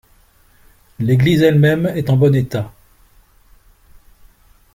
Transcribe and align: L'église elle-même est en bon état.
L'église 0.97 1.43
elle-même 1.43 1.85
est 1.85 2.09
en 2.09 2.17
bon 2.17 2.33
état. 2.33 2.73